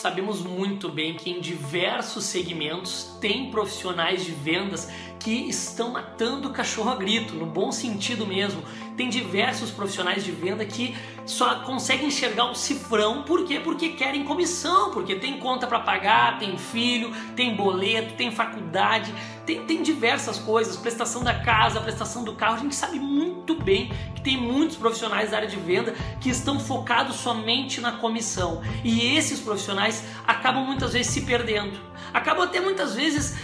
Sabemos 0.00 0.42
muito 0.42 0.88
bem 0.88 1.14
que 1.14 1.28
em 1.28 1.40
diversos 1.40 2.24
segmentos 2.26 3.16
tem 3.20 3.50
profissionais 3.50 4.24
de 4.24 4.30
vendas 4.30 4.88
que 5.18 5.48
estão 5.48 5.90
matando 5.90 6.48
o 6.48 6.52
cachorro 6.52 6.90
a 6.90 6.94
grito, 6.94 7.34
no 7.34 7.44
bom 7.44 7.72
sentido 7.72 8.24
mesmo. 8.24 8.62
Tem 8.96 9.08
diversos 9.08 9.72
profissionais 9.72 10.24
de 10.24 10.30
venda 10.30 10.64
que 10.64 10.94
só 11.26 11.60
conseguem 11.60 12.08
enxergar 12.08 12.50
o 12.50 12.54
cifrão, 12.54 13.22
por 13.22 13.44
quê? 13.44 13.60
Porque 13.60 13.90
querem 13.90 14.24
comissão, 14.24 14.90
porque 14.92 15.16
tem 15.16 15.38
conta 15.38 15.66
para 15.66 15.80
pagar, 15.80 16.38
tem 16.38 16.56
filho, 16.56 17.12
tem 17.34 17.54
boleto, 17.54 18.14
tem 18.14 18.30
faculdade, 18.30 19.12
tem, 19.44 19.64
tem 19.64 19.82
diversas 19.82 20.38
coisas, 20.38 20.76
prestação 20.76 21.22
da 21.22 21.34
casa, 21.34 21.80
prestação 21.80 22.24
do 22.24 22.34
carro. 22.34 22.56
A 22.56 22.58
gente 22.58 22.74
sabe 22.74 22.98
muito 22.98 23.54
bem 23.54 23.90
que 24.14 24.20
tem 24.20 24.36
muitos 24.36 24.76
profissionais 24.76 25.30
da 25.30 25.38
área 25.38 25.48
de 25.48 25.56
venda 25.56 25.94
que 26.20 26.28
estão 26.28 26.58
focados 26.58 27.16
somente 27.16 27.80
na 27.80 27.92
comissão. 27.92 28.62
E 28.84 29.16
esses 29.16 29.40
profissionais 29.40 29.87
acabam 30.26 30.64
muitas 30.64 30.92
vezes 30.92 31.12
se 31.12 31.22
perdendo. 31.22 31.78
Acabam 32.12 32.44
até 32.44 32.60
muitas 32.60 32.94
vezes 32.94 33.36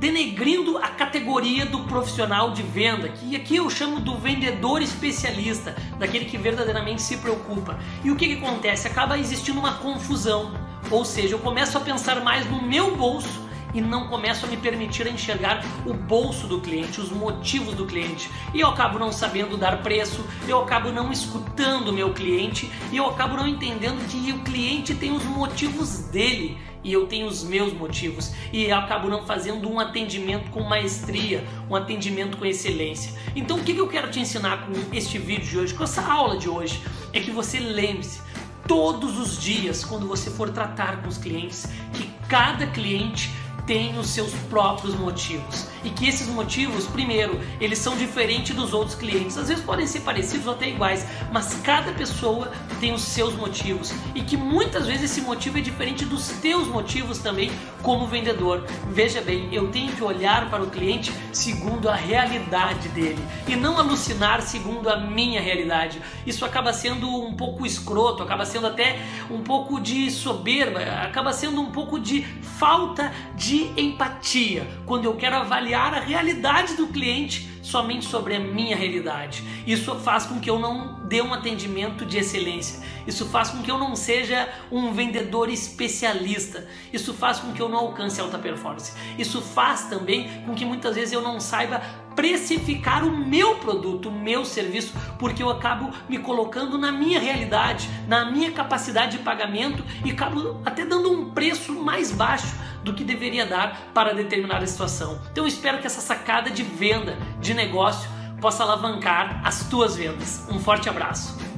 denegrindo 0.00 0.78
a 0.78 0.88
categoria 0.88 1.66
do 1.66 1.80
profissional 1.80 2.52
de 2.52 2.62
venda, 2.62 3.10
que 3.10 3.36
aqui 3.36 3.56
eu 3.56 3.68
chamo 3.68 4.00
do 4.00 4.16
vendedor 4.16 4.80
especialista, 4.80 5.76
daquele 5.98 6.24
que 6.24 6.38
verdadeiramente 6.38 7.02
se 7.02 7.18
preocupa. 7.18 7.78
E 8.02 8.10
o 8.10 8.16
que, 8.16 8.26
que 8.28 8.42
acontece? 8.42 8.88
Acaba 8.88 9.18
existindo 9.18 9.60
uma 9.60 9.74
confusão, 9.74 10.54
ou 10.90 11.04
seja, 11.04 11.34
eu 11.34 11.38
começo 11.38 11.76
a 11.76 11.80
pensar 11.82 12.22
mais 12.22 12.50
no 12.50 12.62
meu 12.62 12.96
bolso 12.96 13.39
e 13.74 13.80
não 13.80 14.08
começo 14.08 14.46
a 14.46 14.48
me 14.48 14.56
permitir 14.56 15.06
enxergar 15.06 15.64
o 15.86 15.94
bolso 15.94 16.46
do 16.46 16.60
cliente, 16.60 17.00
os 17.00 17.10
motivos 17.10 17.74
do 17.74 17.86
cliente. 17.86 18.30
E 18.54 18.60
eu 18.60 18.68
acabo 18.68 18.98
não 18.98 19.12
sabendo 19.12 19.56
dar 19.56 19.82
preço, 19.82 20.24
eu 20.48 20.60
acabo 20.60 20.90
não 20.90 21.12
escutando 21.12 21.88
o 21.88 21.92
meu 21.92 22.12
cliente 22.12 22.70
e 22.90 22.96
eu 22.96 23.06
acabo 23.06 23.36
não 23.36 23.46
entendendo 23.46 24.06
que 24.08 24.32
o 24.32 24.38
cliente 24.40 24.94
tem 24.94 25.12
os 25.12 25.24
motivos 25.24 25.98
dele 26.06 26.58
e 26.82 26.92
eu 26.92 27.06
tenho 27.06 27.26
os 27.26 27.44
meus 27.44 27.72
motivos 27.72 28.32
e 28.52 28.64
eu 28.64 28.76
acabo 28.76 29.08
não 29.08 29.26
fazendo 29.26 29.70
um 29.70 29.78
atendimento 29.78 30.50
com 30.50 30.62
maestria, 30.62 31.44
um 31.68 31.76
atendimento 31.76 32.36
com 32.36 32.44
excelência. 32.46 33.12
Então 33.36 33.58
o 33.58 33.62
que 33.62 33.76
eu 33.76 33.88
quero 33.88 34.10
te 34.10 34.20
ensinar 34.20 34.66
com 34.66 34.72
este 34.96 35.18
vídeo 35.18 35.46
de 35.46 35.58
hoje, 35.58 35.74
com 35.74 35.84
essa 35.84 36.02
aula 36.02 36.38
de 36.38 36.48
hoje, 36.48 36.82
é 37.12 37.20
que 37.20 37.30
você 37.30 37.58
lembre-se 37.58 38.20
todos 38.66 39.18
os 39.18 39.40
dias 39.40 39.84
quando 39.84 40.06
você 40.06 40.30
for 40.30 40.50
tratar 40.50 41.02
com 41.02 41.08
os 41.08 41.18
clientes 41.18 41.66
que 41.92 42.08
cada 42.28 42.66
cliente 42.66 43.30
tem 43.66 43.98
os 43.98 44.10
seus 44.10 44.32
próprios 44.48 44.94
motivos 44.94 45.68
e 45.84 45.90
que 45.90 46.06
esses 46.06 46.28
motivos, 46.28 46.86
primeiro, 46.86 47.40
eles 47.60 47.78
são 47.78 47.96
diferentes 47.96 48.54
dos 48.54 48.72
outros 48.72 48.94
clientes. 48.94 49.36
Às 49.38 49.48
vezes 49.48 49.64
podem 49.64 49.86
ser 49.86 50.00
parecidos 50.00 50.46
ou 50.46 50.52
até 50.52 50.68
iguais, 50.68 51.06
mas 51.32 51.54
cada 51.62 51.92
pessoa 51.92 52.52
tem 52.78 52.92
os 52.92 53.02
seus 53.02 53.34
motivos 53.34 53.92
e 54.14 54.22
que 54.22 54.36
muitas 54.36 54.86
vezes 54.86 55.10
esse 55.10 55.20
motivo 55.20 55.58
é 55.58 55.60
diferente 55.60 56.04
dos 56.04 56.28
teus 56.28 56.66
motivos 56.66 57.18
também 57.18 57.50
como 57.82 58.06
vendedor. 58.06 58.64
Veja 58.88 59.20
bem, 59.20 59.48
eu 59.52 59.68
tenho 59.68 59.92
que 59.92 60.02
olhar 60.02 60.50
para 60.50 60.62
o 60.62 60.70
cliente 60.70 61.12
segundo 61.32 61.88
a 61.88 61.94
realidade 61.94 62.88
dele 62.88 63.22
e 63.46 63.56
não 63.56 63.78
alucinar 63.78 64.42
segundo 64.42 64.88
a 64.88 64.96
minha 64.96 65.40
realidade. 65.40 66.00
Isso 66.26 66.44
acaba 66.44 66.72
sendo 66.72 67.08
um 67.08 67.34
pouco 67.34 67.64
escroto, 67.64 68.22
acaba 68.22 68.44
sendo 68.44 68.66
até 68.66 68.98
um 69.30 69.42
pouco 69.42 69.80
de 69.80 70.10
soberba, 70.10 70.80
acaba 70.80 71.32
sendo 71.32 71.60
um 71.60 71.70
pouco 71.70 71.98
de 71.98 72.22
falta 72.22 73.12
de 73.34 73.59
empatia 73.76 74.66
quando 74.86 75.04
eu 75.04 75.16
quero 75.16 75.36
avaliar 75.36 75.94
a 75.94 76.00
realidade 76.00 76.74
do 76.74 76.88
cliente 76.88 77.48
somente 77.62 78.06
sobre 78.06 78.34
a 78.34 78.40
minha 78.40 78.76
realidade. 78.76 79.44
Isso 79.66 79.94
faz 79.96 80.26
com 80.26 80.40
que 80.40 80.50
eu 80.50 80.58
não 80.58 81.00
dê 81.06 81.22
um 81.22 81.32
atendimento 81.32 82.04
de 82.04 82.18
excelência. 82.18 82.80
Isso 83.06 83.26
faz 83.26 83.50
com 83.50 83.62
que 83.62 83.70
eu 83.70 83.78
não 83.78 83.94
seja 83.94 84.48
um 84.70 84.92
vendedor 84.92 85.48
especialista. 85.48 86.66
Isso 86.92 87.14
faz 87.14 87.38
com 87.38 87.52
que 87.52 87.60
eu 87.60 87.68
não 87.68 87.78
alcance 87.78 88.20
alta 88.20 88.38
performance. 88.38 88.92
Isso 89.18 89.40
faz 89.40 89.84
também 89.84 90.42
com 90.44 90.54
que 90.54 90.64
muitas 90.64 90.94
vezes 90.94 91.12
eu 91.12 91.22
não 91.22 91.38
saiba 91.38 91.82
precificar 92.20 93.02
o 93.02 93.16
meu 93.16 93.54
produto, 93.54 94.10
o 94.10 94.12
meu 94.12 94.44
serviço, 94.44 94.92
porque 95.18 95.42
eu 95.42 95.48
acabo 95.48 95.90
me 96.06 96.18
colocando 96.18 96.76
na 96.76 96.92
minha 96.92 97.18
realidade, 97.18 97.88
na 98.06 98.30
minha 98.30 98.52
capacidade 98.52 99.16
de 99.16 99.24
pagamento 99.24 99.82
e 100.04 100.10
acabo 100.10 100.60
até 100.62 100.84
dando 100.84 101.10
um 101.10 101.30
preço 101.30 101.72
mais 101.72 102.12
baixo 102.12 102.54
do 102.84 102.92
que 102.92 103.04
deveria 103.04 103.46
dar 103.46 103.90
para 103.94 104.12
determinada 104.12 104.66
situação. 104.66 105.18
Então 105.32 105.44
eu 105.44 105.48
espero 105.48 105.78
que 105.78 105.86
essa 105.86 106.02
sacada 106.02 106.50
de 106.50 106.62
venda, 106.62 107.16
de 107.40 107.54
negócio, 107.54 108.10
possa 108.38 108.64
alavancar 108.64 109.40
as 109.42 109.66
tuas 109.70 109.96
vendas. 109.96 110.46
Um 110.50 110.58
forte 110.58 110.90
abraço. 110.90 111.49